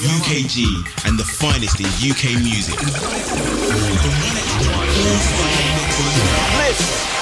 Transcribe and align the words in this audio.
UKG, 0.00 0.64
and 1.06 1.18
the 1.18 1.24
finest 1.24 1.80
in 1.80 1.86
UK 2.08 2.40
music. 2.42 2.78
The 6.70 7.19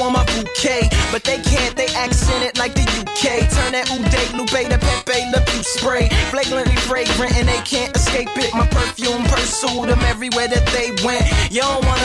want 0.00 0.14
my 0.14 0.24
bouquet. 0.32 0.88
But 1.12 1.22
they 1.24 1.38
can't, 1.42 1.76
they 1.76 1.86
accent 1.92 2.42
it 2.42 2.58
like 2.58 2.74
the 2.74 2.88
UK. 3.04 3.44
Turn 3.52 3.72
that 3.76 3.86
Uday 3.92 4.32
Lupe 4.32 4.48
to 4.48 4.78
Pepe 4.80 5.20
Le 5.30 5.40
Pew 5.44 5.62
spray. 5.62 6.08
Flagrantly 6.32 6.74
fragrant 6.88 7.36
and 7.36 7.46
they 7.46 7.60
can't 7.68 7.94
escape 7.94 8.32
it. 8.36 8.52
My 8.54 8.66
perfume 8.66 9.22
pursued 9.28 9.88
them 9.92 10.00
everywhere 10.08 10.48
that 10.48 10.64
they 10.72 10.90
went. 11.04 11.28
You 11.52 11.60
don't 11.60 11.84
want 11.84 11.99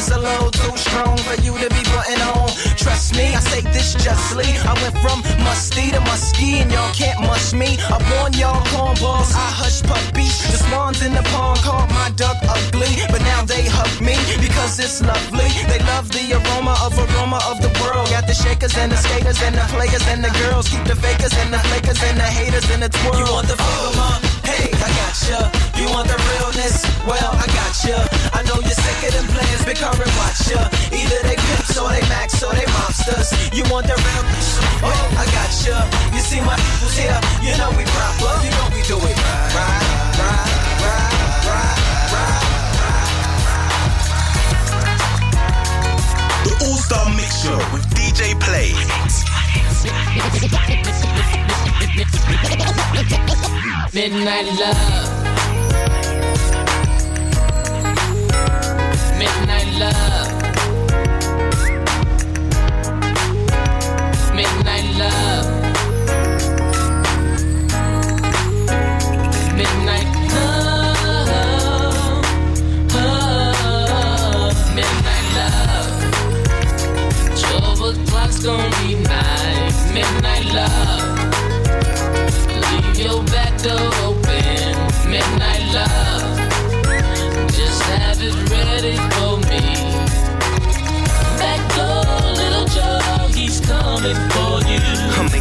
is 0.00 0.10
a 0.10 0.18
little 0.18 0.50
too 0.50 0.74
strong 0.76 1.16
for 1.28 1.36
you 1.44 1.52
to 1.60 1.68
be 1.76 1.82
putting 1.92 2.20
on. 2.32 2.48
Trust 2.80 3.12
me, 3.16 3.26
I 3.36 3.40
say 3.52 3.60
this 3.76 3.92
justly. 4.00 4.48
I 4.64 4.72
went 4.80 4.96
from 5.04 5.20
musty 5.44 5.90
to 5.90 6.00
musky 6.08 6.60
and 6.60 6.72
y'all 6.72 6.92
can't 6.94 7.20
mush 7.20 7.52
me. 7.52 7.76
I 7.94 7.98
warn 8.10 8.32
y'all 8.32 8.64
cornballs, 8.72 9.30
I 9.36 9.48
hush 9.60 9.82
puppies. 9.82 10.36
The 10.52 10.58
swans 10.64 11.02
in 11.02 11.12
the 11.12 11.24
pond 11.32 11.60
called 11.60 11.90
my 11.90 12.08
duck 12.16 12.38
ugly, 12.48 12.92
but 13.12 13.20
now 13.32 13.44
they 13.44 13.64
hug 13.68 13.92
me 14.00 14.16
because 14.40 14.80
it's 14.80 15.02
lovely. 15.04 15.50
They 15.68 15.80
love 15.92 16.08
the 16.16 16.24
aroma 16.38 16.74
of 16.86 16.96
aroma 16.96 17.40
of 17.50 17.60
the 17.60 17.72
world. 17.80 18.08
Got 18.08 18.26
the 18.26 18.34
shakers 18.34 18.76
and 18.78 18.90
the 18.90 18.96
skaters 18.96 19.40
and 19.42 19.54
the 19.54 19.66
players 19.74 20.06
and 20.08 20.24
the 20.24 20.32
girls. 20.40 20.68
Keep 20.68 20.84
the 20.84 20.96
fakers 20.96 21.34
and 21.36 21.52
the 21.52 21.60
flakers 21.68 22.00
and 22.08 22.16
the 22.16 22.28
haters 22.38 22.68
in 22.70 22.80
the 22.80 22.88
twirl. 22.88 23.18
You 23.20 23.28
want 23.28 23.48
the 23.48 23.56
flavor, 23.56 23.96
ma? 23.96 24.39
Hey, 24.44 24.70
I 24.72 24.88
got 25.00 25.14
ya. 25.28 25.40
You 25.78 25.86
want 25.92 26.08
the 26.08 26.18
realness? 26.32 26.84
Well, 27.06 27.32
I 27.32 27.46
got 27.52 27.74
ya. 27.84 27.98
I 28.36 28.42
know 28.48 28.58
you're 28.60 28.76
sick 28.76 29.00
of 29.08 29.12
them 29.16 29.26
players, 29.32 29.64
big 29.64 29.78
current 29.78 30.12
watch 30.20 30.50
ya. 30.50 30.60
Either 30.92 31.20
they 31.26 31.36
pimps 31.36 31.76
or 31.78 31.88
they 31.90 32.04
max 32.08 32.42
or 32.42 32.52
they 32.52 32.66
mobsters. 32.76 33.32
You 33.56 33.64
want 33.72 33.86
the 33.86 33.96
realness? 33.96 34.48
Oh, 34.84 35.20
I 35.20 35.24
got 35.32 35.52
ya. 35.64 35.76
You 36.14 36.20
see 36.20 36.40
my 36.40 36.56
people's 36.56 36.96
here, 36.96 37.20
you 37.42 37.52
know 37.56 37.70
we 37.76 37.84
proper. 37.84 38.32
You 38.44 38.50
know 38.50 38.66
we 38.72 38.80
do 38.84 38.96
it 39.00 39.16
right, 39.16 39.52
right, 39.56 39.99
The 46.44 46.52
All 46.64 46.76
Star 46.76 47.06
Mix 47.16 47.42
Show 47.42 47.58
with 47.72 47.84
DJ 47.94 48.38
Play. 48.40 48.72
Midnight 53.92 54.46
love. 54.60 55.20
Midnight 59.18 59.68
love. 59.78 60.30
Midnight 64.34 64.84
love. 64.98 65.49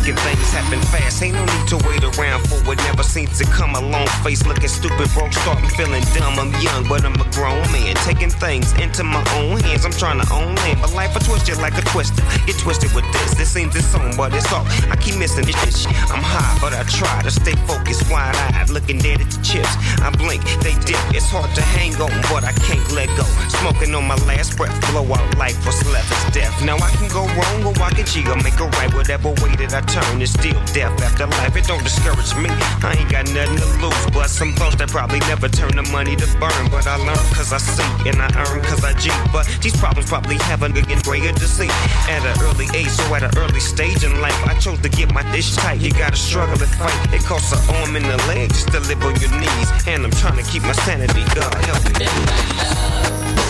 Making 0.09 0.23
things 0.23 0.51
happen 0.51 0.79
fast. 0.89 1.21
Ain't 1.21 1.35
no 1.35 1.45
need 1.45 1.67
to 1.67 1.77
wait 1.87 2.03
around 2.03 2.47
for 2.47 2.55
what 2.65 2.77
never 2.89 3.03
seems 3.03 3.37
to 3.37 3.45
come. 3.45 3.75
along. 3.75 4.07
face 4.23 4.45
looking 4.45 4.69
stupid, 4.69 5.09
broke, 5.13 5.33
starting 5.33 5.69
feeling 5.69 6.03
dumb. 6.13 6.39
I'm 6.39 6.51
young, 6.61 6.87
but 6.87 7.03
I'm 7.05 7.13
a 7.15 7.29
grown 7.31 7.61
man. 7.71 7.95
Taking 8.07 8.29
things 8.29 8.73
into 8.73 9.03
my 9.03 9.23
own 9.37 9.59
hands. 9.59 9.85
I'm 9.85 9.91
trying 9.91 10.19
to 10.21 10.27
own 10.33 10.55
land, 10.55 10.79
but 10.81 10.93
life 10.93 11.15
a 11.15 11.19
twisted 11.19 11.57
like 11.57 11.77
a 11.77 11.81
twister. 11.93 12.23
Get 12.45 12.57
twisted 12.57 12.93
with 12.93 13.05
this. 13.13 13.35
This 13.35 13.49
seems 13.51 13.75
it's 13.75 13.93
on, 13.95 14.15
but 14.15 14.33
it's 14.33 14.51
off. 14.51 14.65
I 14.89 14.95
keep 14.95 15.17
missing 15.17 15.45
this 15.45 15.83
shit. 15.83 15.93
I'm 16.09 16.23
high, 16.23 16.57
but 16.61 16.73
I 16.73 16.83
try 16.83 17.21
to 17.23 17.31
stay 17.31 17.55
focused, 17.67 18.09
wide 18.09 18.35
eyed, 18.35 18.69
looking 18.69 18.97
dead 18.99 19.21
at 19.21 19.29
the 19.29 19.41
chips. 19.43 19.73
I 20.01 20.09
blink, 20.17 20.41
they 20.61 20.73
dip. 20.85 20.99
It's 21.13 21.29
hard 21.29 21.53
to 21.55 21.61
hang 21.61 21.93
on, 22.01 22.13
but 22.29 22.43
I 22.43 22.53
can't 22.65 22.85
let 22.93 23.09
go. 23.17 23.23
Smoking 23.61 23.93
on 23.95 24.07
my 24.07 24.17
last 24.25 24.57
breath, 24.57 24.73
blow 24.91 25.05
out 25.13 25.37
life, 25.37 25.57
what's 25.65 25.85
left 25.91 26.09
is 26.11 26.33
death. 26.33 26.53
Now 26.63 26.77
I 26.77 26.89
can 26.97 27.09
go 27.09 27.25
wrong 27.37 27.59
or 27.65 27.73
I 27.81 27.91
can 27.91 28.05
cheat 28.05 28.27
or 28.27 28.37
make 28.37 28.59
a 28.59 28.67
right. 28.79 28.93
Whatever 28.93 29.29
way 29.41 29.53
that 29.61 29.73
I 29.73 29.81
turn, 29.81 29.98
it's 30.21 30.31
still 30.33 30.59
death 30.73 30.95
after 31.01 31.27
life. 31.27 31.55
It 31.55 31.65
don't 31.65 31.83
discourage 31.83 32.35
me. 32.35 32.49
I 32.83 32.95
ain't 32.97 33.11
got 33.11 33.25
nothing 33.31 33.57
to 33.57 33.67
lose, 33.81 34.05
but 34.13 34.29
some 34.29 34.53
thoughts 34.53 34.75
that 34.77 34.89
probably 34.89 35.19
never 35.31 35.47
turn 35.47 35.75
the 35.75 35.83
money 35.91 36.15
to 36.15 36.27
burn. 36.39 36.63
But 36.71 36.87
I 36.87 36.97
learn 36.97 37.19
cause 37.33 37.53
I 37.53 37.57
see, 37.57 38.09
and 38.09 38.21
I 38.21 38.27
earn 38.47 38.61
cause 38.61 38.83
I 38.83 38.93
G. 38.93 39.09
But 39.31 39.47
these 39.61 39.75
problems 39.77 40.09
probably 40.09 40.37
haven't 40.37 40.75
get 40.75 41.03
greater 41.03 41.33
to 41.33 41.47
see. 41.47 41.69
At 42.09 42.25
an 42.25 42.35
early 42.43 42.67
age, 42.73 42.89
so 42.89 43.03
at 43.15 43.23
an 43.23 43.31
early 43.37 43.59
stage 43.59 44.03
in 44.03 44.21
life, 44.21 44.39
I 44.45 44.57
chose 44.59 44.79
to 44.81 44.89
get 44.89 45.13
my 45.13 45.23
dish 45.31 45.55
tight. 45.55 45.81
You 45.81 45.91
gotta 45.91 46.17
struggle 46.17 46.59
and 46.59 46.73
fight. 46.79 47.13
It 47.13 47.23
costs 47.23 47.51
an 47.53 47.61
arm 47.75 47.95
and 47.95 48.05
a 48.05 48.17
leg 48.27 48.49
just 48.49 48.69
to 48.73 48.79
live 48.81 49.03
on 49.03 49.15
your 49.19 49.31
knees. 49.39 49.69
And 49.87 50.05
I'm 50.05 50.11
trying 50.11 50.37
to 50.37 50.43
keep 50.49 50.63
my 50.63 50.73
sanity, 50.73 51.23
God 51.35 51.53
help 51.65 51.83
me. 51.99 53.48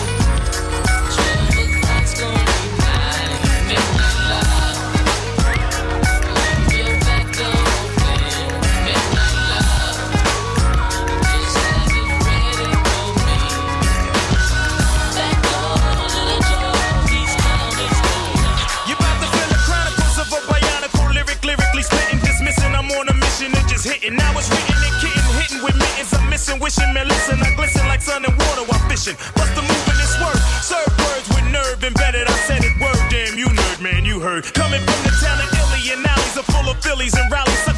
Wishing, 26.90 26.94
man, 26.94 27.08
listen. 27.08 27.42
I 27.42 27.54
glisten 27.54 27.86
like 27.86 28.00
sun 28.00 28.24
and 28.24 28.34
water 28.34 28.62
while 28.62 28.88
fishing. 28.88 29.16
Bust 29.34 29.54
the 29.54 29.62
move 29.62 29.88
in 29.88 29.96
this 29.96 30.14
word. 30.20 30.38
Serve 30.62 30.92
words 30.98 31.28
with 31.28 31.44
nerve 31.52 31.82
embedded. 31.84 32.26
I 32.28 32.36
said 32.46 32.62
it 32.62 32.74
word, 32.80 33.00
damn, 33.10 33.38
you 33.38 33.46
nerd, 33.46 33.80
man, 33.80 34.04
you 34.04 34.20
heard. 34.20 34.44
Coming 34.54 34.80
from 34.80 35.00
the 35.04 35.14
town 35.22 35.38
of 35.40 35.52
Illy 35.52 35.92
and 35.92 36.06
alleys 36.06 36.36
are 36.36 36.42
full 36.42 36.70
of 36.70 36.82
Phillies 36.82 37.14
and 37.14 37.30
rallies. 37.30 37.69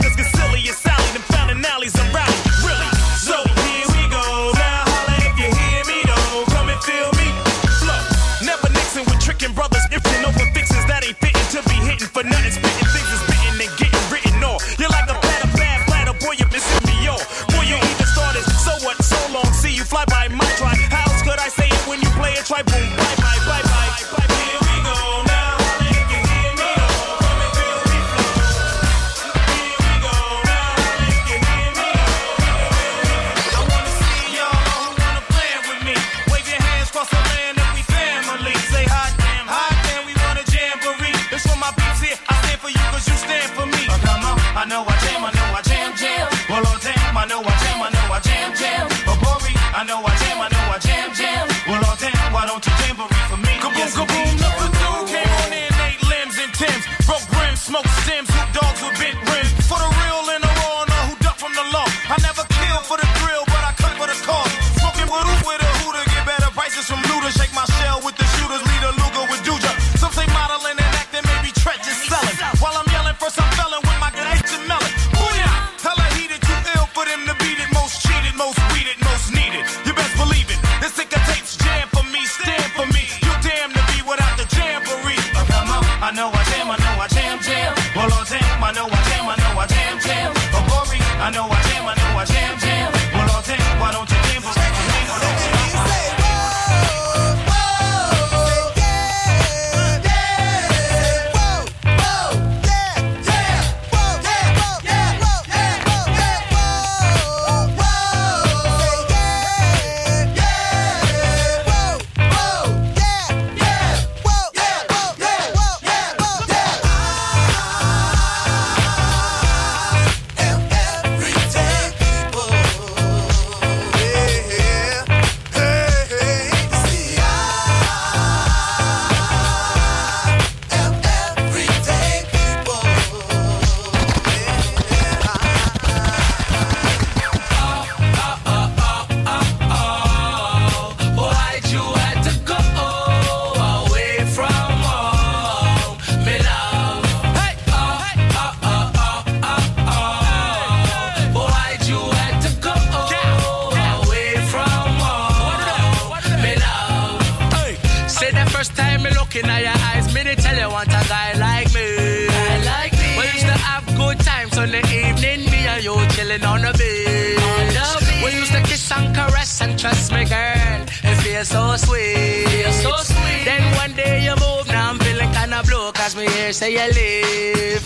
feel 171.44 171.77
so 171.77 171.86
sweet. 171.86 172.48
Feel 172.48 172.72
so 172.72 172.97
sweet. 172.98 173.44
Then 173.44 173.62
one 173.77 173.92
day 173.94 174.24
you 174.24 174.34
move, 174.36 174.66
now 174.68 174.91
I'm 174.91 174.98
feeling 174.98 175.30
kinda 175.33 175.62
blue, 175.65 175.92
cause 175.92 176.15
me 176.16 176.28
here 176.28 176.53
say 176.53 176.72
you 176.72 176.92
live. 176.92 177.82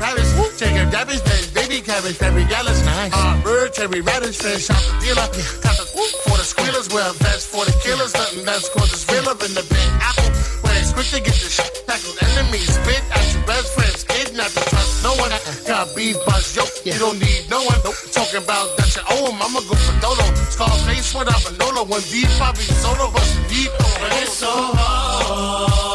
Paris. 0.00 0.32
Woo. 0.34 0.48
Take 0.56 0.80
a 0.80 0.88
garbage 0.90 1.22
bag, 1.24 1.44
baby 1.52 1.84
cabbage, 1.84 2.18
baby 2.18 2.48
gallus. 2.48 2.80
Nice. 2.84 3.12
Uh, 3.14 3.40
bird, 3.44 3.72
cherry, 3.74 4.00
radish, 4.00 4.40
fish, 4.40 4.70
out 4.70 4.80
the 4.80 4.96
dealer. 5.04 5.28
Got 5.60 5.76
the 5.76 5.84
for 6.24 6.36
the 6.40 6.44
squealers, 6.44 6.88
well, 6.88 7.12
that's 7.20 7.44
for 7.44 7.64
the 7.64 7.76
killers. 7.84 8.14
Nothing 8.14 8.44
that's 8.44 8.68
cause 8.72 8.88
it's 8.92 9.04
real 9.12 9.28
up 9.28 9.44
in 9.44 9.52
the 9.52 9.62
big 9.68 9.88
apple. 10.00 10.32
When 10.64 10.72
it's 10.80 10.92
quick 10.96 11.12
to 11.12 11.20
get 11.20 11.36
the 11.36 11.50
shit 11.52 11.84
tackled, 11.84 12.16
enemies 12.24 12.72
spit 12.72 13.04
at 13.12 13.24
your 13.36 13.44
best 13.44 13.76
friends, 13.76 14.04
kidnap 14.04 14.48
you, 14.56 14.64
trust 14.72 15.04
no 15.04 15.12
one. 15.20 15.30
Got 15.68 15.94
beef, 15.94 16.16
buzz, 16.24 16.56
yo, 16.56 16.64
yeah. 16.84 16.94
you 16.94 17.00
don't 17.00 17.20
need 17.20 17.50
no 17.52 17.60
one. 17.68 17.78
Nope. 17.84 18.00
Talking 18.12 18.40
about 18.40 18.76
that 18.80 18.88
you 18.96 19.04
owe 19.12 19.28
him, 19.28 19.36
I'ma 19.44 19.60
go 19.68 19.76
for 19.76 19.96
Dodo. 20.00 20.24
Scarface, 20.48 21.12
what 21.12 21.28
I'm 21.28 21.44
a 21.44 21.52
Nolo, 21.60 21.84
one 21.84 22.00
deep, 22.08 22.28
probably 22.40 22.64
solo, 22.64 23.12
but 23.12 23.28
deep. 23.52 23.68
Oh, 23.68 24.20
it's 24.24 24.32
so 24.40 24.48
hard. 24.48 25.89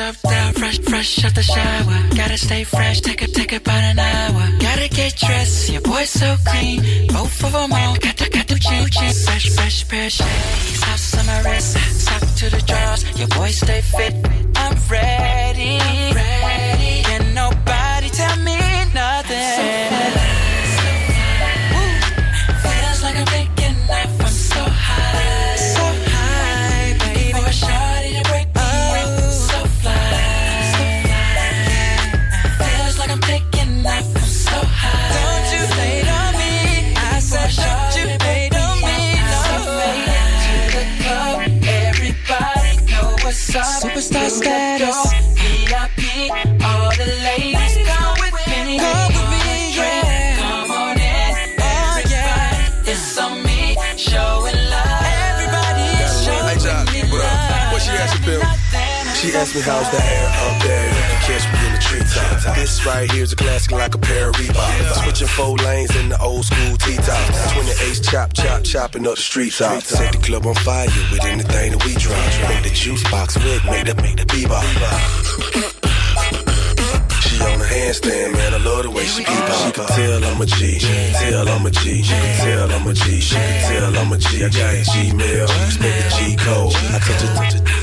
Up 0.00 0.16
down, 0.22 0.52
fresh, 0.54 0.78
fresh 0.78 1.24
out 1.26 1.34
the 1.34 1.42
shower. 1.42 2.16
Gotta 2.16 2.38
stay 2.38 2.64
fresh, 2.64 3.02
take 3.02 3.20
a, 3.20 3.26
take 3.26 3.52
about 3.52 3.82
an 3.82 3.98
hour. 3.98 4.48
Gotta 4.58 4.88
get 4.88 5.14
dressed, 5.14 5.68
your 5.68 5.82
boy's 5.82 6.08
so 6.08 6.36
clean. 6.46 6.80
Both 7.08 7.44
of 7.44 7.52
them 7.52 7.70
on, 7.70 7.98
got 7.98 8.16
the, 8.16 8.30
got 8.30 8.48
chin, 8.48 8.86
chin. 8.88 9.12
Fresh, 9.12 9.50
fresh 9.50 9.88
pair 9.88 10.08
shades, 10.08 10.82
house 10.82 11.18
on 11.18 11.26
my 11.26 11.40
wrist. 11.42 11.76
Sock 12.06 12.20
to 12.20 12.48
the 12.48 12.62
drawers, 12.66 13.18
your 13.18 13.28
boy 13.28 13.50
stay 13.50 13.82
fit. 13.82 14.14
I'm 14.56 14.74
ready. 14.88 16.09
She 59.20 59.36
asked 59.36 59.54
me 59.54 59.60
how's 59.60 59.84
the 59.90 60.00
air 60.00 60.28
up 60.48 60.62
there. 60.62 60.88
You 60.88 60.94
can 60.96 61.20
catch 61.28 61.44
me 61.52 61.66
in 61.66 61.72
the 61.74 61.78
treetop. 61.78 62.56
This 62.56 62.86
right 62.86 63.10
here's 63.12 63.34
a 63.34 63.36
classic 63.36 63.70
like 63.72 63.94
a 63.94 63.98
pair 63.98 64.30
of 64.30 64.36
Reeboks. 64.36 65.04
Switching 65.04 65.26
four 65.28 65.56
lanes 65.58 65.94
in 65.94 66.08
the 66.08 66.18
old 66.22 66.46
school 66.46 66.74
T-top. 66.78 67.52
28 67.52 68.00
chop, 68.02 68.32
chop, 68.32 68.64
chopping 68.64 69.06
up 69.06 69.16
the 69.16 69.20
street 69.20 69.52
top. 69.52 69.82
Set 69.82 70.12
the 70.12 70.18
club 70.24 70.46
on 70.46 70.54
fire 70.54 70.88
with 71.12 71.22
anything 71.26 71.72
that 71.72 71.84
we 71.84 71.92
drop. 72.00 72.16
Make 72.48 72.64
the 72.64 72.70
juice 72.70 73.04
box 73.10 73.36
wet, 73.36 73.62
make 73.66 73.84
the, 73.84 73.94
make 74.00 74.16
the 74.16 74.24
bebop. 74.24 74.64
She 77.20 77.36
on 77.44 77.60
a 77.60 77.64
handstand, 77.64 78.32
man. 78.32 78.54
I 78.54 78.56
love 78.56 78.84
the 78.84 78.90
way 78.90 79.04
she 79.04 79.22
bebop. 79.22 79.66
She 79.66 79.72
can 79.72 79.86
tell 79.86 80.24
I'm 80.32 80.40
a 80.40 80.46
G. 80.46 80.78
She 80.78 80.86
can 80.88 81.12
tell 81.12 81.46
I'm 81.46 81.66
a 81.66 81.70
G. 81.70 82.02
She 82.02 82.14
can 82.14 82.36
tell 82.40 82.72
I'm 82.72 82.86
a 82.86 82.94
G. 82.94 83.20
She 83.20 83.34
can 83.34 83.68
tell 83.68 83.98
I'm 84.00 84.12
a 84.12 84.16
G. 84.16 84.44
I 84.44 84.48
got 84.48 84.72
a 84.72 84.80
Gmail. 84.80 85.66
Expect 85.66 85.96
the 86.00 86.08
G 86.16 86.36
code. 86.40 86.72
I 86.72 86.98
touch 87.04 87.20
it, 87.20 87.36
touch 87.36 87.54
it. 87.56 87.79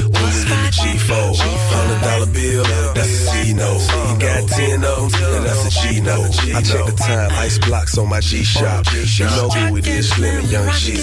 G4. 0.77 1.35
Hundred 1.37 2.01
dollar 2.01 2.25
bill, 2.27 2.63
that's 2.93 3.09
a 3.09 3.25
C 3.27 3.53
note. 3.53 3.87
Got 4.19 4.49
ten 4.49 4.83
of 4.83 5.11
them, 5.11 5.43
that's 5.43 5.65
a 5.65 5.69
G 5.81 6.01
note. 6.01 6.39
I 6.55 6.61
check 6.61 6.85
the 6.85 6.93
time, 6.97 7.31
ice 7.33 7.57
blocks 7.59 7.97
on 7.97 8.09
my 8.09 8.19
G 8.19 8.43
shop. 8.43 8.85
You 8.93 9.25
know 9.25 9.49
who 9.49 9.77
it 9.77 9.87
is, 9.87 10.09
Slim 10.09 10.37
and 10.37 10.49
Young 10.49 10.69
G 10.73 10.95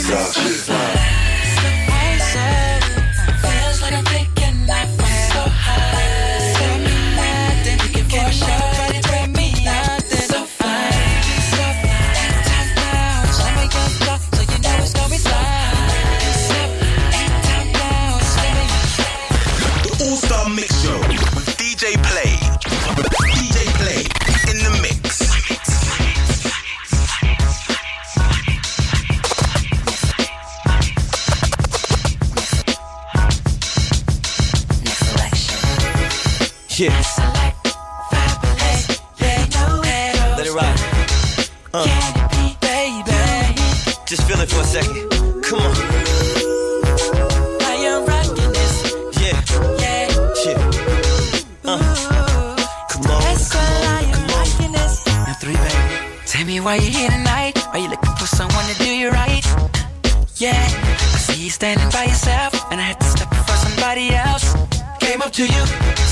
standing 61.85 62.01
by 62.01 62.11
yourself, 62.11 62.73
and 62.73 62.81
I 62.81 62.85
had 62.85 63.01
to 63.01 63.07
step 63.07 63.29
for 63.29 63.57
somebody 63.57 64.11
else. 64.11 64.55
Came 65.01 65.23
up 65.23 65.33
to 65.33 65.43
you, 65.43 65.65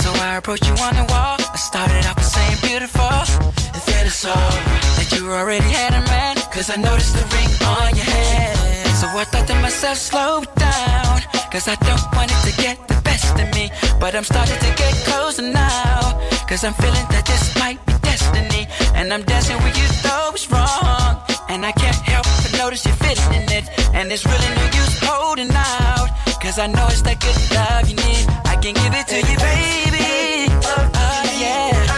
so 0.03 0.11
I 0.21 0.37
approached 0.37 0.67
you 0.67 0.75
on 0.75 0.95
the 0.95 1.07
wall. 1.09 1.37
I 1.39 1.57
started 1.57 2.05
off 2.07 2.17
by 2.17 2.23
saying 2.23 2.59
beautiful, 2.63 3.13
and 3.75 3.83
then 3.87 4.07
I 4.07 4.13
saw 4.13 4.35
that 4.97 5.09
you 5.15 5.31
already 5.31 5.65
had 5.65 5.95
a 5.95 6.03
man. 6.09 6.37
Cause 6.53 6.69
I 6.71 6.77
noticed 6.77 7.15
the 7.15 7.25
ring 7.35 7.53
on 7.65 7.97
your 7.97 8.05
head. 8.05 8.57
So 9.01 9.07
I 9.09 9.25
thought 9.25 9.47
to 9.49 9.55
myself, 9.61 9.97
slow 9.97 10.45
down. 10.57 11.21
Cause 11.51 11.69
I 11.69 11.77
don't 11.89 12.07
want 12.17 12.31
it 12.31 12.41
to 12.49 12.53
get 12.61 12.77
the 12.89 13.01
best 13.03 13.33
of 13.41 13.49
me. 13.55 13.71
But 14.01 14.15
I'm 14.15 14.25
starting 14.25 14.59
to 14.59 14.71
get 14.77 14.93
closer 15.09 15.43
now. 15.43 16.01
Cause 16.49 16.65
I'm 16.65 16.75
feeling 16.75 17.07
that 17.15 17.25
this 17.27 17.57
might 17.57 17.81
be 17.87 17.95
destiny. 18.03 18.69
And 18.95 19.13
I'm 19.13 19.23
dancing 19.23 19.57
with 19.65 19.77
you, 19.81 19.89
though 20.05 20.33
it's 20.35 20.51
wrong. 20.51 21.13
And 21.49 21.65
I 21.65 21.73
can't 21.73 22.01
help 22.13 22.27
notice 22.65 22.87
you're 22.87 22.95
fitting 22.95 23.35
in 23.35 23.51
it. 23.59 23.65
And 23.93 24.09
there's 24.09 24.25
really 24.25 24.51
no 24.55 24.65
use 24.67 24.95
holding 25.03 25.51
out. 25.51 26.09
Cause 26.41 26.59
I 26.59 26.67
know 26.69 26.87
it's 26.91 27.03
that 27.03 27.19
good 27.19 27.39
love 27.57 27.89
you 27.91 27.97
need. 27.97 28.25
I 28.45 28.57
can 28.63 28.75
give 28.75 28.95
it 29.01 29.07
to 29.13 29.19
you, 29.29 29.37
baby. 29.49 30.47
Oh, 30.65 31.23
yeah. 31.41 31.92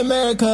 America. 0.00 0.49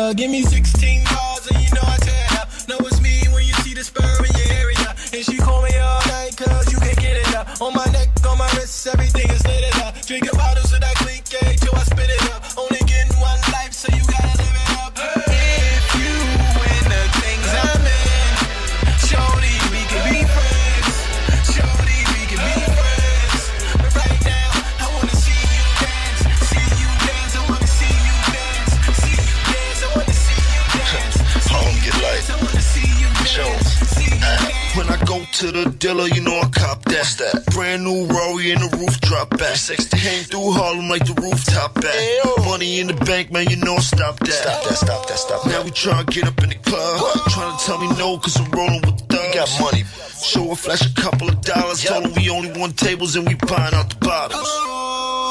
Dealer, 35.78 36.06
you 36.09 36.21
know 36.21 36.38
I 36.38 36.49
cop 36.49 36.83
that. 36.85 36.99
What's 36.99 37.16
that? 37.16 37.47
Brand 37.54 37.85
new 37.85 38.06
Rory 38.06 38.52
in 38.52 38.59
the 38.59 38.76
roof 38.76 39.00
drop 39.00 39.30
back. 39.38 39.56
60 39.56 39.97
came 39.99 40.25
through 40.25 40.52
Harlem 40.52 40.88
like 40.88 41.04
the 41.04 41.14
rooftop 41.21 41.75
back. 41.75 42.45
Money 42.45 42.80
in 42.80 42.86
the 42.89 42.95
bank, 43.04 43.30
man, 43.32 43.49
you 43.49 43.56
know 43.56 43.78
stop 43.78 44.19
that. 44.21 44.32
Stop 44.32 44.65
that, 44.65 44.75
stop 44.75 45.08
that, 45.08 45.19
stop 45.19 45.43
that. 45.45 45.50
Now 45.50 45.62
we 45.62 45.71
tryna 45.71 46.06
get 46.06 46.26
up 46.26 46.43
in 46.43 46.50
the 46.50 46.56
club. 46.56 47.00
Trying 47.28 47.56
to 47.56 47.65
tell 47.65 47.78
me 47.78 47.89
no, 47.99 48.19
cause 48.19 48.36
I'm 48.39 48.50
rolling 48.50 48.80
with 48.82 49.00
thugs. 49.08 49.34
got 49.34 49.50
money. 49.60 49.84
Show 50.23 50.50
a 50.52 50.56
flash 50.56 50.82
a 50.86 50.95
couple 50.95 51.28
of 51.28 51.41
dollars. 51.43 51.84
Told 51.84 52.04
them 52.04 52.12
we 52.17 52.30
only 52.30 52.52
want 52.58 52.76
tables 52.76 53.17
and 53.17 53.26
we 53.26 53.34
buying 53.34 53.75
out 53.75 53.91
the 53.91 53.97
bottles. 54.00 54.86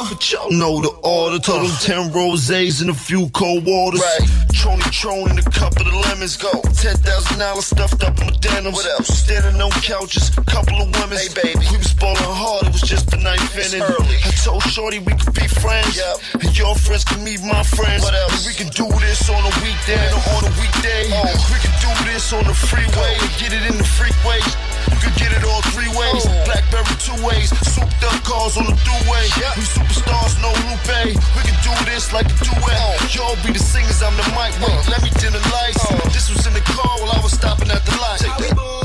But 0.09 0.31
y'all 0.31 0.51
know 0.51 0.81
the 0.81 0.93
order. 1.01 1.39
Told 1.39 1.65
them 1.65 1.75
10 1.81 2.11
rosés 2.13 2.81
and 2.81 2.89
a 2.89 2.93
few 2.93 3.29
cold 3.29 3.65
waters. 3.65 4.01
Right. 4.01 4.29
Trony 4.53 4.85
Tron 4.91 5.29
and 5.29 5.39
a 5.39 5.49
couple 5.49 5.87
of 5.87 5.93
lemons. 6.05 6.37
Go. 6.37 6.51
$10,000 6.51 7.01
stuffed 7.61 8.03
up 8.03 8.19
in 8.21 8.27
my 8.27 8.37
denims. 8.39 8.75
What 8.75 8.85
else? 8.85 9.07
Standing 9.07 9.59
on 9.61 9.71
couches, 9.81 10.29
couple 10.45 10.77
of 10.81 10.93
women. 10.93 11.17
Hey, 11.17 11.33
baby. 11.33 11.65
We 11.71 11.77
was 11.77 11.93
ballin' 11.93 12.17
hard, 12.21 12.67
it 12.67 12.73
was 12.73 12.81
just 12.81 13.09
the 13.09 13.17
ninth 13.17 13.57
inning. 13.57 13.81
Early. 13.81 14.17
I 14.21 14.31
told 14.45 14.63
Shorty 14.63 14.99
we 14.99 15.13
could 15.17 15.33
be 15.33 15.47
friends. 15.47 15.97
Yep. 15.97 16.45
And 16.45 16.57
your 16.57 16.75
friends 16.75 17.03
can 17.03 17.23
meet 17.23 17.41
my 17.41 17.63
friends. 17.63 18.03
What 18.03 18.13
else? 18.13 18.33
And 18.37 18.45
we 18.45 18.53
can 18.53 18.69
do 18.69 18.85
this 19.01 19.29
on 19.29 19.41
a 19.41 19.53
weekday 19.65 20.05
or 20.13 20.21
on 20.37 20.43
a 20.45 20.53
weekday. 20.61 21.09
Oh. 21.09 21.33
We 21.49 21.57
can 21.65 21.73
do 21.81 21.91
this 22.05 22.31
on 22.33 22.45
the 22.45 22.53
freeway 22.53 23.17
and 23.17 23.31
get 23.41 23.53
it 23.53 23.65
in 23.65 23.77
the 23.77 23.89
freeway. 23.97 24.39
You 24.91 24.97
can 25.01 25.13
get 25.17 25.31
it 25.33 25.43
all 25.43 25.61
three 25.73 25.89
ways. 25.93 26.25
Oh. 26.25 26.43
Blackberry 26.45 26.95
two 27.01 27.17
ways. 27.25 27.49
Souped 27.65 28.03
up 28.03 28.17
cars 28.23 28.57
on 28.57 28.65
the 28.65 28.75
throughway. 28.85 29.25
We 29.57 29.63
superstars, 29.65 30.37
no 30.41 30.51
Lupe. 30.67 31.15
We 31.15 31.41
can 31.41 31.57
do 31.65 31.73
this 31.89 32.13
like 32.13 32.27
a 32.27 32.37
duet. 32.43 32.77
Oh. 32.77 32.95
Y'all 33.11 33.37
be 33.45 33.53
the 33.53 33.59
singers, 33.59 34.01
I'm 34.01 34.15
the 34.17 34.25
mic. 34.37 34.53
Wait, 34.61 34.75
let 34.89 35.01
me 35.01 35.09
dim 35.19 35.33
the 35.33 35.43
lights. 35.53 35.81
This 36.13 36.29
was 36.29 36.45
in 36.47 36.53
the 36.53 36.61
car 36.61 36.99
while 36.99 37.11
I 37.11 37.19
was 37.21 37.33
stopping 37.33 37.71
at 37.71 37.85
the 37.85 37.95
light. 37.97 38.84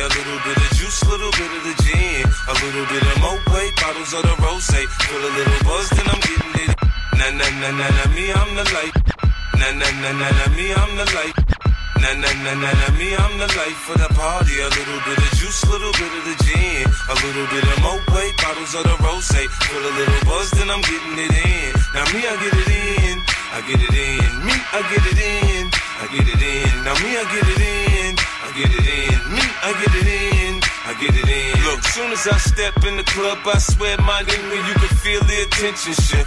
A 0.00 0.08
little 0.08 0.40
bit 0.48 0.56
of 0.56 0.70
juice, 0.80 1.02
a 1.02 1.12
little 1.12 1.28
bit 1.36 1.52
of 1.52 1.60
the 1.60 1.76
gin. 1.84 2.24
A 2.24 2.54
little 2.64 2.88
bit 2.88 3.04
of 3.04 3.20
Moet, 3.20 3.44
bottles 3.76 4.16
of 4.16 4.24
the 4.24 4.32
rose. 4.40 4.64
Feel 4.72 5.20
a 5.20 5.28
little 5.36 5.60
buzz, 5.68 5.92
then 5.92 6.08
I'm 6.08 6.20
getting 6.24 6.56
it. 6.56 6.72
Nah, 7.20 7.28
nah, 7.36 7.44
nah, 7.60 7.68
nah, 7.68 7.84
nah, 7.84 8.08
me, 8.16 8.32
I'm 8.32 8.48
the 8.56 8.64
light. 8.72 8.96
Nah, 9.60 9.76
nah, 9.76 9.92
nah, 10.00 10.16
nah, 10.16 10.32
nah, 10.32 10.56
me, 10.56 10.72
I'm 10.72 10.96
the 10.96 11.04
light. 11.12 11.36
Nah, 12.00 12.16
nah, 12.16 12.32
nah, 12.32 12.56
nah, 12.56 12.72
nah, 12.72 12.96
me, 12.96 13.12
I'm 13.12 13.36
the 13.36 13.44
life 13.60 13.92
of 13.92 14.00
the 14.00 14.08
party. 14.16 14.56
A 14.64 14.72
little 14.72 15.00
bit 15.04 15.20
of 15.20 15.30
juice, 15.36 15.68
little 15.68 15.92
bit 15.92 16.12
of 16.16 16.24
the 16.24 16.36
gin. 16.48 16.88
A 16.88 17.14
little 17.20 17.44
bit 17.52 17.64
of 17.68 17.76
Moet, 17.84 18.00
bottles 18.40 18.72
of 18.72 18.88
the 18.88 18.96
rose. 19.04 19.28
Feel 19.28 19.84
a 19.84 19.92
little 20.00 20.22
buzz, 20.24 20.48
then 20.56 20.72
I'm 20.72 20.80
getting 20.80 21.28
it 21.28 21.34
in. 21.44 21.76
Now 21.92 22.08
me, 22.16 22.24
I 22.24 22.40
get 22.40 22.56
it 22.56 22.72
in. 22.72 23.20
I 23.52 23.60
get 23.68 23.84
it 23.84 23.92
in. 23.92 24.32
Me, 24.48 24.56
I 24.56 24.80
get 24.80 25.04
it 25.12 25.20
in. 25.20 25.64
I 26.00 26.04
get 26.08 26.24
it 26.24 26.40
in. 26.40 26.72
Now 26.88 26.96
me, 27.04 27.20
I 27.20 27.24
get 27.36 27.44
it 27.52 27.60
in. 27.60 27.89
Get 28.50 28.66
it 28.66 28.82
in. 28.82 29.14
Me, 29.30 29.46
I 29.62 29.70
get 29.78 29.94
it 29.94 30.10
in. 30.10 30.58
I 30.82 30.92
get 30.98 31.14
it 31.14 31.28
in. 31.30 31.54
Look, 31.70 31.86
soon 31.94 32.10
as 32.10 32.26
I 32.26 32.34
step 32.42 32.74
in 32.82 32.98
the 32.98 33.06
club, 33.06 33.38
I 33.46 33.58
swear 33.62 33.94
my 34.02 34.26
nigga, 34.26 34.58
you 34.66 34.74
can 34.74 34.90
feel 34.98 35.22
the 35.22 35.46
attention 35.46 35.94
shift. 35.94 36.26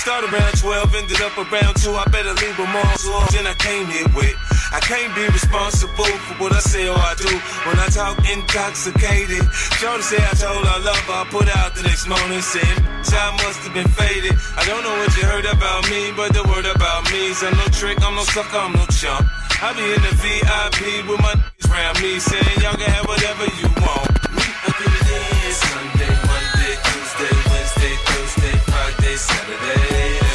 Start 0.00 0.24
around 0.32 0.56
12, 0.56 0.94
ended 0.96 1.20
up 1.20 1.36
around 1.36 1.76
2. 1.76 1.92
I 1.92 2.08
better 2.08 2.32
leave 2.40 2.56
with 2.56 2.72
more 2.72 2.96
sauce 2.96 3.36
than 3.36 3.44
I 3.46 3.52
came 3.60 3.84
here 3.84 4.08
with. 4.16 4.32
I 4.72 4.80
can't 4.80 5.12
be 5.12 5.28
responsible 5.28 6.08
for 6.08 6.34
what 6.40 6.52
I 6.56 6.60
say 6.64 6.88
or 6.88 6.96
I 6.96 7.12
do 7.20 7.28
when 7.68 7.76
I 7.76 7.92
talk 7.92 8.16
intoxicated. 8.24 9.44
Shorty 9.76 10.02
say 10.08 10.20
I 10.24 10.32
told 10.40 10.64
her 10.64 10.80
love 10.80 11.04
I 11.04 11.28
put 11.28 11.52
out 11.52 11.76
the 11.76 11.84
next 11.84 12.08
morning 12.08 12.40
saying, 12.40 12.80
I 13.12 13.32
must 13.44 13.60
have 13.68 13.76
been 13.76 13.88
faded. 13.92 14.32
I 14.56 14.64
don't 14.64 14.80
know 14.80 14.96
what 15.04 15.12
you 15.20 15.24
heard 15.28 15.44
about 15.44 15.84
me, 15.92 16.16
but 16.16 16.32
the 16.32 16.48
word 16.48 16.64
about 16.64 17.04
me 17.12 17.28
is 17.28 17.44
I'm 17.44 17.52
no 17.60 17.68
trick, 17.76 18.00
I'm 18.00 18.16
no 18.16 18.24
sucker, 18.24 18.56
I'm 18.56 18.72
no 18.72 18.88
chump. 18.88 19.28
I 19.60 19.72
be 19.72 19.82
in 19.82 20.00
the 20.02 20.14
VIP 20.22 21.08
with 21.08 21.20
my 21.20 21.34
niggas 21.34 21.70
around 21.72 22.00
me 22.00 22.20
saying 22.20 22.60
y'all 22.62 22.76
can 22.76 22.88
have 22.90 23.06
whatever 23.08 23.42
you 23.58 23.66
want. 23.82 24.06
Get 24.38 24.86
it 24.86 25.08
in 25.10 25.52
Sunday, 25.52 26.14
Monday, 26.30 26.74
Tuesday, 26.86 27.34
Wednesday, 27.50 27.94
Thursday, 28.06 28.56
Friday, 28.70 29.16
Saturday. 29.16 30.27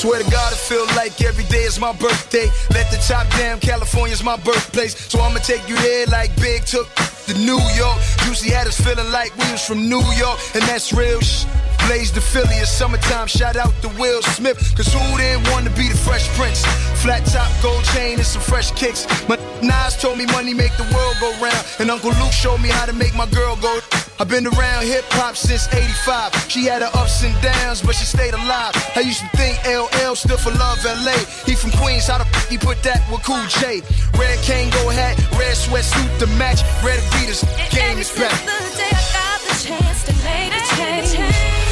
Swear 0.00 0.22
to 0.22 0.30
God, 0.30 0.50
it 0.50 0.56
feel 0.56 0.86
like 0.96 1.20
every 1.20 1.44
day 1.44 1.64
is 1.68 1.78
my 1.78 1.92
birthday. 1.92 2.48
Let 2.72 2.90
the 2.90 2.96
top 3.06 3.28
down, 3.36 3.60
California's 3.60 4.24
my 4.24 4.36
birthplace. 4.36 4.96
So 4.96 5.20
I'ma 5.20 5.40
take 5.40 5.68
you 5.68 5.76
there 5.76 6.06
like 6.06 6.34
Big 6.40 6.64
took 6.64 6.88
to 7.28 7.34
New 7.34 7.60
York. 7.76 7.98
Juicy 8.24 8.48
had 8.48 8.66
us 8.66 8.80
feeling 8.80 9.12
like 9.12 9.36
we 9.36 9.44
was 9.52 9.62
from 9.62 9.90
New 9.90 10.00
York, 10.16 10.38
and 10.54 10.62
that's 10.64 10.94
real 10.94 11.20
sh. 11.20 11.44
Blaze 11.86 12.12
the 12.12 12.20
Philly, 12.20 12.56
it's 12.56 12.70
summertime. 12.70 13.26
Shout 13.26 13.56
out 13.56 13.74
to 13.82 13.88
Will 14.00 14.22
Smith, 14.22 14.56
cause 14.76 14.92
who 14.92 15.00
didn't 15.18 15.48
want 15.50 15.66
to 15.66 15.72
be 15.72 15.88
the 15.88 15.96
Fresh 15.96 16.28
Prince? 16.38 16.64
Flat 17.02 17.24
top, 17.26 17.50
gold 17.62 17.84
chain, 17.92 18.16
and 18.16 18.26
some 18.26 18.42
fresh 18.42 18.70
kicks. 18.72 19.06
My 19.28 19.36
Nas 19.60 20.00
told 20.00 20.16
me 20.16 20.24
money 20.26 20.54
make 20.54 20.74
the 20.76 20.88
world 20.94 21.16
go 21.20 21.30
round, 21.44 21.64
and 21.78 21.90
Uncle 21.90 22.12
Luke 22.20 22.32
showed 22.32 22.60
me 22.60 22.68
how 22.68 22.86
to 22.86 22.92
make 22.94 23.14
my 23.14 23.26
girl 23.26 23.56
go. 23.56 23.79
I've 24.20 24.28
been 24.28 24.46
around 24.46 24.84
hip 24.84 25.06
hop 25.16 25.34
since 25.34 25.66
85. 25.72 26.52
She 26.52 26.66
had 26.66 26.82
her 26.82 26.90
ups 26.92 27.24
and 27.24 27.32
downs, 27.40 27.80
but 27.80 27.94
she 27.94 28.04
stayed 28.04 28.34
alive. 28.34 28.76
I 28.94 29.00
used 29.00 29.20
to 29.20 29.28
think 29.32 29.56
LL 29.64 30.14
stood 30.14 30.38
for 30.38 30.52
Love 30.60 30.84
LA. 30.84 31.16
He 31.48 31.56
from 31.56 31.70
Queens, 31.80 32.06
how 32.06 32.18
the 32.18 32.28
f 32.28 32.48
he 32.50 32.58
put 32.58 32.82
that 32.82 33.00
with 33.10 33.24
Cool 33.24 33.40
J? 33.48 33.80
Red 34.20 34.36
Kangol 34.44 34.92
hat, 34.92 35.16
red 35.40 35.56
sweatsuit 35.56 36.12
to 36.20 36.26
match, 36.36 36.60
red 36.84 37.00
Adidas, 37.00 37.48
game 37.72 37.96
is 37.96 38.12
back. 38.12 38.36
The 38.44 38.60
day 38.76 38.92
I 38.92 39.04
got 39.16 39.40
the 39.48 39.56
chance 39.56 40.04
to 40.04 40.12
make 40.20 40.52
a 40.52 40.62
change. 40.76 41.16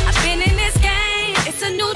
I've 0.09 0.17
been 0.25 0.41
in 0.41 0.57
this 0.57 0.77
game, 0.81 1.37
it's 1.45 1.61
a 1.61 1.69
new 1.69 1.93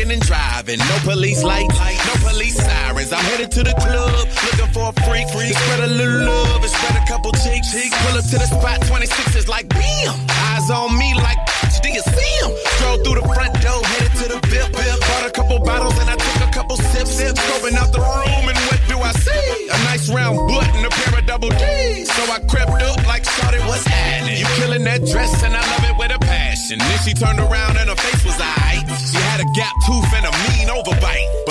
drinking 0.00 0.12
and 0.12 0.22
driving. 0.22 0.78
No 0.78 0.98
police 1.02 1.42
lights, 1.42 1.78
no 1.78 2.28
police 2.28 2.56
sirens. 2.56 3.12
I'm 3.12 3.24
headed 3.24 3.50
to 3.52 3.62
the 3.62 3.74
club, 3.74 4.28
looking 4.44 4.72
for 4.72 4.90
a 4.90 4.94
freak. 5.04 5.28
freak. 5.30 5.56
Spread 5.56 5.80
a 5.80 5.86
little 5.86 6.26
love 6.26 6.62
and 6.62 6.70
spread 6.70 7.02
a 7.02 7.06
couple 7.06 7.32
cheeks. 7.32 7.72
Pull 7.72 8.18
up 8.18 8.24
to 8.24 8.38
the 8.38 8.46
spot, 8.46 8.80
26 8.86 9.36
is 9.36 9.48
like 9.48 9.68
bam. 9.68 10.14
Eyes 10.28 10.70
on 10.70 10.96
me 10.98 11.14
like, 11.14 11.38
do 11.82 11.88
you 11.90 12.02
see 12.02 12.32
him? 12.40 12.52
Stroll 12.76 12.98
through 13.04 13.20
the 13.20 13.26
front 13.34 13.52
door, 13.60 13.80
headed 13.84 14.12
to 14.20 14.26
the 14.28 14.38
VIP. 14.48 14.72
Bought 14.72 15.26
a 15.26 15.30
couple 15.30 15.58
bottles 15.60 15.98
and 15.98 16.08
I 16.08 16.16
took 16.16 16.48
a 16.48 16.52
couple 16.52 16.76
sips. 16.76 17.20
Scoping 17.20 17.76
out 17.76 17.92
the 17.92 18.00
room 18.00 18.44
and 18.48 18.58
what 18.68 18.80
do 18.88 18.98
I 18.98 19.12
see? 19.12 19.68
A 19.68 19.78
nice 19.90 20.08
round 20.08 20.36
butt 20.48 20.68
and 20.76 20.86
a 20.86 20.90
pair 20.90 21.18
of 21.18 21.26
double 21.26 21.50
D's. 21.50 22.10
So 22.12 22.22
I 22.32 22.38
crept 22.48 22.82
up 22.82 23.06
like, 23.06 23.24
shawty, 23.24 23.60
what's 23.66 23.86
happening? 23.86 24.38
You 24.38 24.46
killing 24.56 24.84
that 24.84 25.04
dress 25.04 25.42
and 25.42 25.54
I 25.54 25.60
love 25.60 25.84
it 25.90 25.96
with 25.98 26.12
a 26.16 26.18
passion. 26.20 26.78
Then 26.78 26.98
she 27.04 27.12
turned 27.12 27.40
around 27.40 27.76
and 27.76 27.88
her 27.90 27.96
face. 27.96 28.09
Had 29.40 29.48
a 29.48 29.52
gap 29.52 29.74
tooth 29.86 30.12
and 30.12 30.26
a 30.26 30.30
mean 30.50 30.68
overbite. 30.68 31.49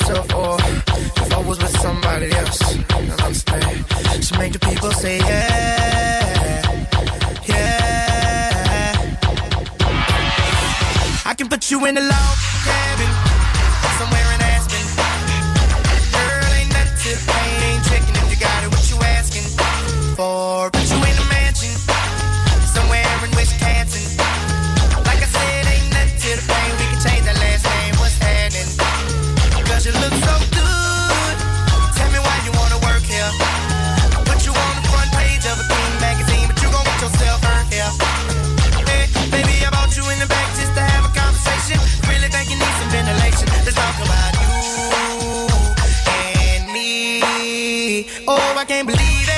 myself 0.00 0.34
or 0.34 0.56
if 0.58 1.32
I 1.32 1.40
was 1.46 1.58
with 1.58 1.76
somebody 1.80 2.32
else. 2.32 2.60
Understand? 3.22 3.86
to 4.22 4.38
make 4.38 4.52
the 4.52 4.58
people 4.58 4.90
say 4.92 5.18
yeah, 5.18 6.62
yeah. 7.46 8.94
I 11.26 11.34
can 11.36 11.48
put 11.48 11.70
you 11.70 11.86
in 11.86 11.98
a. 11.98 12.33
I 48.64 48.66
can't 48.66 48.86
believe 48.86 49.28
it. 49.28 49.33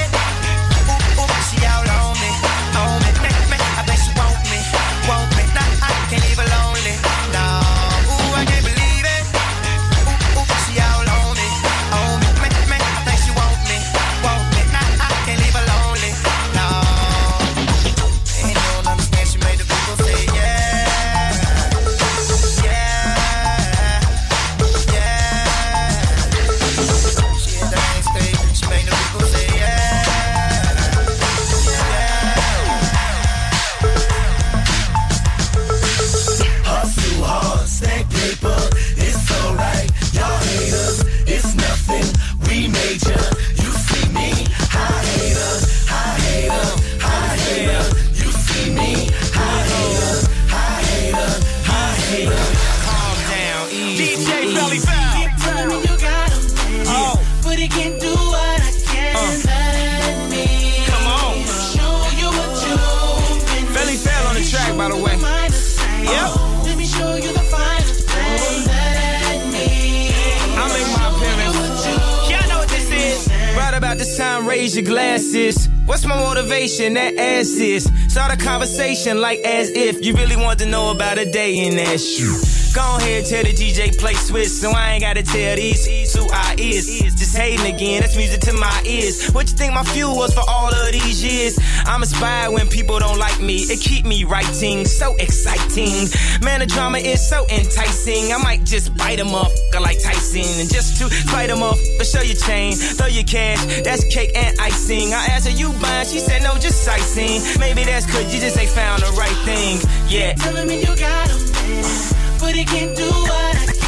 Your 74.76 74.84
glasses. 74.84 75.68
What's 75.86 76.04
my 76.04 76.16
motivation? 76.16 76.94
That 76.94 77.16
ass 77.16 77.56
is. 77.56 77.90
Start 78.08 78.32
a 78.32 78.36
conversation 78.36 79.20
like 79.20 79.40
as 79.40 79.70
if 79.70 80.04
you 80.04 80.14
really 80.14 80.36
want 80.36 80.58
to 80.60 80.66
know 80.66 80.90
about 80.90 81.18
a 81.18 81.24
day 81.24 81.56
in 81.66 81.76
that 81.76 81.98
shoe. 81.98 82.65
Go 82.76 82.98
ahead, 82.98 83.24
tell 83.24 83.42
the 83.42 83.54
DJ 83.54 83.96
play 83.96 84.12
Swizz, 84.12 84.60
so 84.60 84.70
I 84.70 84.92
ain't 84.92 85.02
gotta 85.02 85.22
tell 85.22 85.56
these 85.56 85.88
E's 85.88 86.14
who 86.14 86.28
I 86.30 86.56
is. 86.58 86.84
Just 87.16 87.34
hating 87.34 87.64
again, 87.74 88.02
that's 88.02 88.18
music 88.18 88.42
to 88.42 88.52
my 88.52 88.82
ears. 88.84 89.30
What 89.30 89.50
you 89.50 89.56
think 89.56 89.72
my 89.72 89.82
fuel 89.82 90.14
was 90.14 90.34
for 90.34 90.44
all 90.46 90.68
of 90.68 90.92
these 90.92 91.24
years? 91.24 91.58
I'm 91.86 92.02
inspired 92.02 92.52
when 92.52 92.68
people 92.68 92.98
don't 92.98 93.18
like 93.18 93.40
me. 93.40 93.64
It 93.72 93.80
keep 93.80 94.04
me 94.04 94.24
writing, 94.24 94.84
so 94.84 95.16
exciting. 95.16 96.12
Man, 96.44 96.60
the 96.60 96.66
drama 96.66 96.98
is 96.98 97.26
so 97.26 97.46
enticing. 97.48 98.30
I 98.34 98.36
might 98.44 98.64
just 98.64 98.94
bite 98.94 99.20
him 99.20 99.34
up 99.34 99.52
like 99.80 99.96
Tyson, 100.02 100.60
and 100.60 100.68
just 100.68 101.00
to 101.00 101.08
fight 101.32 101.48
him 101.48 101.62
up, 101.62 101.78
but 101.96 102.06
show 102.06 102.20
your 102.20 102.36
chain, 102.36 102.74
throw 102.74 103.06
your 103.06 103.24
cash. 103.24 103.64
That's 103.84 104.04
cake 104.12 104.32
and 104.36 104.54
icing. 104.60 105.14
I 105.14 105.24
asked 105.32 105.48
her, 105.48 105.56
you 105.56 105.72
buying? 105.80 106.06
She 106.08 106.18
said, 106.18 106.42
no, 106.42 106.58
just 106.58 106.84
sightseeing. 106.84 107.40
Maybe 107.58 107.84
that's 107.84 108.04
cause 108.04 108.34
you 108.34 108.38
just 108.38 108.58
ain't 108.58 108.68
found 108.68 109.00
the 109.00 109.12
right 109.16 109.36
thing. 109.48 109.80
Yeah. 110.10 110.34
Telling 110.34 110.68
me 110.68 110.80
you 110.80 110.94
got 110.94 111.30
him, 111.30 112.25
but 112.38 112.54
he 112.54 112.64
can't 112.64 112.96
do 112.96 113.08
what 113.08 113.56
I 113.56 113.66
can. 113.66 113.85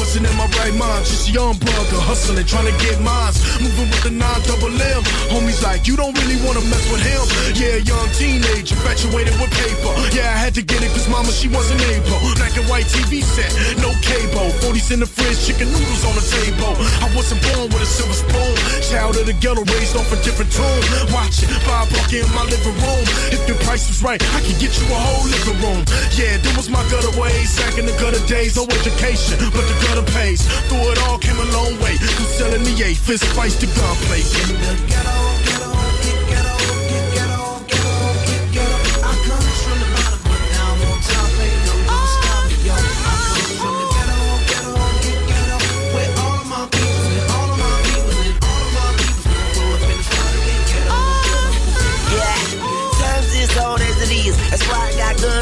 Wasn't 0.00 0.24
in 0.24 0.32
my 0.40 0.48
right 0.56 0.72
mind. 0.80 1.04
Just 1.04 1.28
a 1.28 1.32
young 1.36 1.52
brother 1.60 2.00
hustling, 2.00 2.40
trying 2.48 2.64
to 2.64 2.76
get 2.80 2.96
mines. 3.04 3.36
Moving 3.60 3.84
with 3.92 4.00
the 4.00 4.08
nine 4.08 4.40
double 4.48 4.72
M. 4.72 5.04
Homies 5.28 5.60
like, 5.60 5.84
you 5.84 5.92
don't 5.92 6.16
really 6.24 6.40
wanna 6.40 6.64
mess 6.72 6.80
with 6.88 7.04
him. 7.04 7.20
Yeah, 7.52 7.76
young 7.84 8.08
teenage, 8.16 8.72
infatuated 8.72 9.36
with 9.36 9.52
paper. 9.52 9.92
Yeah, 10.16 10.32
I 10.32 10.40
had 10.40 10.56
to 10.56 10.64
get 10.64 10.80
it 10.80 10.88
cause 10.96 11.04
mama, 11.04 11.28
she 11.28 11.52
wasn't 11.52 11.84
able. 11.92 12.16
Black 12.40 12.56
and 12.56 12.64
white 12.72 12.88
TV 12.88 13.20
set, 13.20 13.52
no 13.84 13.92
cable. 14.00 14.48
40s 14.64 14.88
in 14.88 15.04
the 15.04 15.09
fridge, 15.20 15.40
chicken 15.44 15.68
noodles 15.68 16.04
on 16.08 16.14
the 16.16 16.24
table. 16.24 16.72
I 17.04 17.08
wasn't 17.14 17.44
born 17.44 17.68
with 17.68 17.84
a 17.84 17.86
silver 17.88 18.16
spoon. 18.16 18.54
Child 18.88 19.16
of 19.20 19.26
the 19.26 19.36
ghetto, 19.36 19.62
raised 19.76 19.96
off 19.96 20.08
a 20.12 20.18
different 20.24 20.50
tune. 20.52 20.82
Watch 21.12 21.44
it, 21.44 21.50
five 21.68 21.88
buck 21.92 22.12
in 22.12 22.26
my 22.32 22.44
living 22.48 22.76
room. 22.80 23.04
If 23.28 23.44
the 23.46 23.54
price 23.64 23.86
was 23.88 24.02
right, 24.02 24.20
I 24.34 24.40
could 24.40 24.58
get 24.58 24.72
you 24.80 24.86
a 24.88 24.98
whole 24.98 25.24
living 25.28 25.58
room. 25.60 25.82
Yeah, 26.16 26.36
that 26.40 26.54
was 26.56 26.68
my 26.68 26.82
gutter 26.88 27.12
ways. 27.20 27.56
Back 27.60 27.78
in 27.78 27.86
the 27.86 27.96
gutter 28.00 28.22
days, 28.26 28.56
no 28.56 28.64
education, 28.64 29.38
but 29.52 29.64
the 29.68 29.76
gutter 29.84 30.06
pays. 30.16 30.42
Through 30.68 30.96
it 30.96 30.98
all, 31.06 31.18
came 31.18 31.38
a 31.38 31.48
long 31.52 31.76
way. 31.84 31.96
Selling 32.38 32.64
the 32.64 32.74
eight, 32.82 32.96
fist 32.96 33.24
fights 33.36 33.56
to 33.60 33.66
gunplay. 33.76 34.24
In 34.48 34.56
the 34.56 34.74
ghetto, 34.88 35.39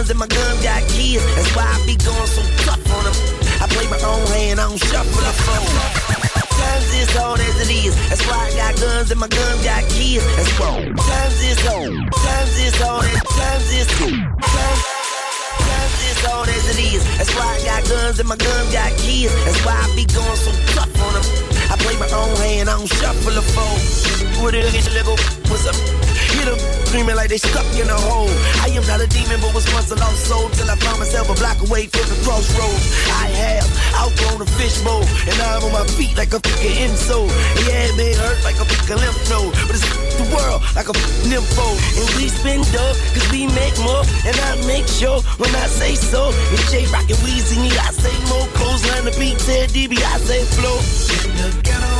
guns 0.08 0.10
and 0.10 0.18
my 0.18 0.26
guns 0.26 0.62
got 0.62 0.82
keys. 0.88 1.22
That's 1.36 1.54
why 1.56 1.64
I 1.64 1.86
be 1.86 1.96
going 1.96 2.26
so 2.26 2.42
tough 2.64 2.80
on 2.96 3.04
them. 3.04 3.16
I 3.60 3.66
play 3.68 3.86
my 3.88 4.00
own 4.00 4.26
hand, 4.32 4.60
I 4.60 4.68
don't 4.68 4.78
shuffle 4.78 5.22
the 5.22 5.34
phone. 5.44 5.68
Times 6.48 6.94
is 6.94 7.10
hard 7.16 7.40
as 7.40 7.56
it 7.68 7.70
is. 7.70 7.94
That's 8.08 8.24
why 8.26 8.38
I 8.38 8.50
got 8.56 8.80
guns 8.80 9.10
and 9.10 9.20
my 9.20 9.28
guns 9.28 9.64
got 9.64 9.84
keys. 9.90 10.24
That's 10.36 10.52
why 10.58 10.84
times 10.96 11.42
is 11.42 11.60
hard. 11.60 11.92
Times 12.08 12.58
is 12.58 12.76
hard. 12.80 13.04
Times 13.04 13.68
is 13.72 13.88
times. 13.98 14.82
Times 15.68 16.00
is 16.10 16.20
hard 16.24 16.48
as 16.48 16.64
it 16.72 16.78
is. 16.94 17.02
That's 17.18 17.34
why 17.34 17.46
I 17.46 17.58
got 17.64 17.82
guns 17.88 18.18
and 18.20 18.28
my 18.28 18.36
guns 18.36 18.72
got 18.72 18.90
keys. 18.98 19.32
That's 19.44 19.60
why 19.64 19.76
I 19.76 19.86
be 19.94 20.04
going 20.08 20.38
so 20.40 20.52
tough 20.74 20.92
on 21.04 21.12
them. 21.14 21.26
I 21.70 21.76
play 21.76 21.96
my 22.00 22.08
own 22.16 22.34
hand, 22.40 22.70
I 22.70 22.78
don't 22.78 22.88
shuffle 22.88 23.32
the 23.32 23.42
phone. 23.42 23.78
What 24.42 24.54
it 24.54 24.64
is, 24.72 24.88
Lego? 24.94 25.12
What's 25.52 25.66
up? 25.68 25.76
Hit 26.32 26.44
them 26.44 26.58
screaming 26.88 27.16
like 27.16 27.28
they 27.28 27.38
stuck 27.38 27.66
in 27.76 27.88
a 27.88 27.98
hole. 28.08 28.28
I 28.64 28.72
am 28.72 28.84
but 28.88 28.97
was 29.88 30.00
a 30.00 30.04
lost 30.04 30.26
soul 30.26 30.48
till 30.50 30.70
I 30.70 30.76
found 30.76 30.98
myself 30.98 31.30
a 31.30 31.34
block 31.34 31.60
away 31.64 31.86
from 31.86 32.04
the 32.08 32.18
crossroads. 32.24 32.84
I 33.08 33.26
have 33.40 33.68
outgrown 33.96 34.42
a 34.42 34.48
fishbowl, 34.58 35.04
and 35.24 35.36
now 35.38 35.56
I'm 35.56 35.64
on 35.64 35.72
my 35.72 35.86
feet 35.96 36.16
like 36.16 36.32
a 36.32 36.40
fucking 36.40 36.76
insole. 36.76 37.28
Yeah, 37.64 37.88
it 37.88 37.96
may 37.96 38.12
hurt 38.12 38.42
like 38.44 38.56
a 38.60 38.64
fucking 38.64 38.96
lymph 38.96 39.20
node, 39.30 39.52
but 39.66 39.76
it's 39.76 39.86
the 40.16 40.28
world 40.34 40.60
like 40.76 40.88
a 40.88 40.94
fucking 40.94 41.30
nympho. 41.30 41.68
And 41.96 42.08
we 42.16 42.28
spin 42.28 42.60
dough, 42.72 42.94
cause 43.14 43.28
we 43.32 43.46
make 43.48 43.76
more, 43.80 44.04
and 44.28 44.36
I 44.36 44.60
make 44.66 44.88
sure 44.88 45.20
when 45.40 45.52
I 45.54 45.66
say 45.68 45.94
so. 45.94 46.30
It's 46.52 46.70
Jay 46.70 46.84
Rock 46.92 47.08
and 47.08 47.20
Weezy, 47.24 47.56
me, 47.56 47.72
I 47.72 47.88
say 47.92 48.14
more. 48.28 48.46
Close 48.58 48.84
line 48.92 49.04
the 49.04 49.14
beat, 49.16 49.38
Ted 49.40 49.70
DB, 49.70 49.96
I 49.96 50.18
say 50.20 50.44
flow. 50.56 50.78
In 51.24 51.32
the 51.38 51.48
ghetto, 51.64 51.97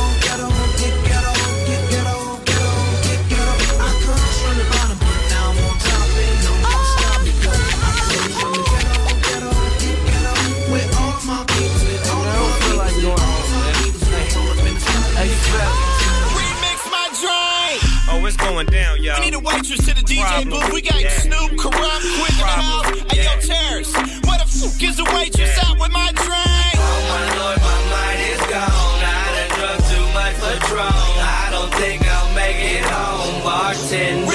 going 18.49 18.65
down, 18.67 19.03
y'all. 19.03 19.19
We 19.19 19.25
need 19.25 19.35
a 19.35 19.39
waitress 19.39 19.85
to 19.85 19.93
the 19.93 20.01
DJ 20.01 20.25
Problem. 20.25 20.49
booth. 20.49 20.73
We 20.73 20.81
got 20.81 20.99
yeah. 20.99 21.09
Snoop, 21.21 21.51
Kurupt, 21.53 22.03
Quik 22.17 22.33
in 22.33 22.37
the 22.37 22.45
house. 22.45 23.13
Hey, 23.13 23.23
yo, 23.23 23.33
Terrence. 23.45 23.93
What 24.25 24.41
the 24.41 24.47
fuck 24.49 24.81
is 24.81 24.97
the 24.97 25.05
waitress 25.13 25.53
yeah. 25.55 25.69
out 25.69 25.79
with 25.79 25.91
my 25.91 26.09
drink? 26.17 26.73
Oh, 26.75 26.99
my 27.13 27.25
Lord, 27.37 27.59
my 27.61 27.79
mind 27.93 28.19
is 28.25 28.41
gone. 28.49 29.01
I 29.05 29.25
done 29.37 29.51
drunk 29.57 29.79
too 29.91 30.05
much 30.17 30.35
Patron. 30.41 30.81
I 30.81 31.47
don't 31.51 31.73
think 31.75 32.01
I'll 32.05 32.33
make 32.33 32.57
it 32.57 32.83
home, 32.85 33.43
bartender. 33.43 34.28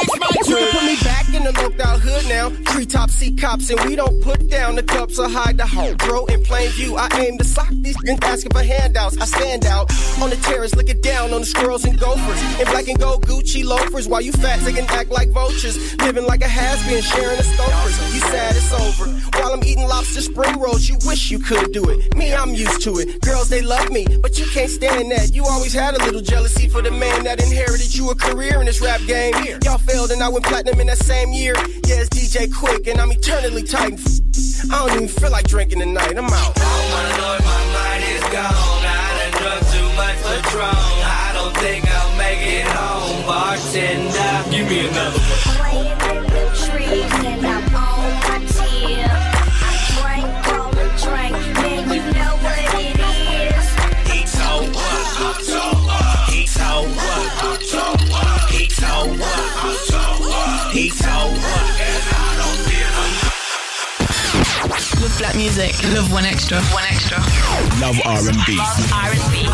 J. 0.00 0.50
You 0.50 0.56
can 0.56 0.99
now. 2.40 2.48
Treetop 2.72 3.10
see 3.10 3.32
cops 3.34 3.70
and 3.70 3.80
we 3.84 3.96
don't 3.96 4.22
put 4.22 4.48
down 4.48 4.74
the 4.76 4.82
cups 4.82 5.18
or 5.18 5.28
hide 5.28 5.56
the 5.58 5.66
hoe. 5.66 5.94
Bro, 5.96 6.26
in 6.26 6.42
plain 6.42 6.70
view, 6.70 6.96
I 6.96 7.08
aim 7.18 7.38
to 7.38 7.44
sock 7.44 7.68
these 7.70 7.96
and 8.06 8.22
asking 8.24 8.52
for 8.52 8.62
handouts. 8.62 9.16
I 9.20 9.26
stand 9.26 9.66
out 9.66 9.90
on 10.22 10.30
the 10.30 10.36
terrace, 10.36 10.74
looking 10.74 11.00
down 11.00 11.32
on 11.32 11.40
the 11.40 11.46
squirrels 11.46 11.84
and 11.84 11.98
gophers. 11.98 12.40
In 12.60 12.66
black 12.72 12.88
and 12.88 12.98
gold 12.98 13.26
Gucci 13.26 13.64
loafers, 13.64 14.08
while 14.08 14.20
you 14.20 14.32
fat 14.32 14.60
and 14.60 14.90
act 14.90 15.10
like 15.10 15.30
vultures. 15.30 15.76
Living 15.98 16.26
like 16.26 16.42
a 16.42 16.48
has-been, 16.48 17.02
sharing 17.02 17.36
the 17.36 17.44
stokers. 17.44 17.96
You 18.14 18.20
sad 18.32 18.56
it's 18.56 18.72
over. 18.72 19.10
While 19.38 19.52
I'm 19.52 19.64
eating 19.64 19.86
lobster 19.86 20.20
spring 20.20 20.58
rolls, 20.60 20.88
you 20.88 20.96
wish 21.06 21.30
you 21.30 21.38
could 21.38 21.72
do 21.72 21.88
it. 21.90 22.14
Me, 22.16 22.34
I'm 22.34 22.54
used 22.54 22.82
to 22.82 22.98
it. 22.98 23.20
Girls, 23.22 23.48
they 23.48 23.62
love 23.62 23.90
me, 23.90 24.06
but 24.22 24.38
you 24.38 24.46
can't 24.46 24.70
stand 24.70 25.10
that. 25.12 25.34
You 25.34 25.44
always 25.44 25.72
had 25.72 25.94
a 25.94 26.04
little 26.04 26.20
jealousy 26.20 26.68
for 26.68 26.82
the 26.82 26.90
man 26.90 27.24
that 27.24 27.42
inherited 27.42 27.94
you 27.94 28.10
a 28.10 28.14
career 28.14 28.60
in 28.60 28.66
this 28.66 28.80
rap 28.80 29.00
game. 29.06 29.34
Y'all 29.64 29.78
failed 29.78 30.10
and 30.10 30.22
I 30.22 30.28
went 30.28 30.44
platinum 30.44 30.80
in 30.80 30.86
that 30.88 30.98
same 30.98 31.32
year. 31.32 31.54
Yeah, 31.86 32.02
it's 32.02 32.10
Quik 32.48 32.88
and 32.88 33.00
I'm 33.00 33.10
eternally 33.12 33.62
tight. 33.62 34.00
I 34.70 34.86
don't 34.86 34.96
even 34.96 35.08
feel 35.08 35.30
like 35.30 35.46
drinking 35.46 35.80
tonight. 35.80 36.16
I'm 36.16 36.24
out. 36.24 36.69
Music, 65.60 65.92
love 65.92 66.08
1Xtra. 66.08 66.58
One 66.72 66.84
extra. 66.84 67.18
Love 67.80 68.00
R&B. 68.06 68.56
Love 68.56 68.92
R&B. 68.92 69.44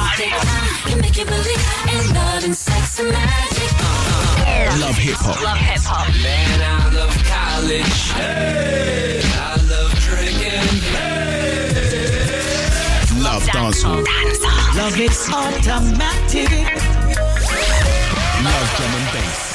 Can 0.88 1.00
make 1.00 1.16
you 1.16 1.24
believe 1.24 1.64
in 1.90 2.14
love 2.14 2.44
and 2.44 2.54
sex 2.54 3.00
and 3.00 3.10
magic. 3.10 3.72
Love 4.78 4.96
hip 4.96 5.16
hop. 5.18 5.42
Love 5.42 5.58
hip 5.58 5.80
hop. 5.82 6.06
Man, 6.22 6.62
I 6.62 6.94
love 6.94 7.16
college. 7.26 8.12
Hey, 8.12 9.20
I 9.34 9.56
love 9.66 9.92
drinking. 9.98 10.68
Love 13.24 13.42
dancehall. 13.42 14.06
Love 14.76 15.00
it's 15.00 15.28
automatic. 15.28 16.50
Love 18.44 18.76
drum 18.76 18.94
and 18.94 19.12
bass. 19.12 19.45